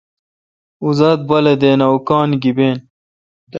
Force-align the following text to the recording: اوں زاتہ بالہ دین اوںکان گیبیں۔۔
اوں 0.81 0.93
زاتہ 0.97 1.23
بالہ 1.27 1.53
دین 1.61 1.79
اوںکان 1.87 2.29
گیبیں۔۔ 2.41 2.75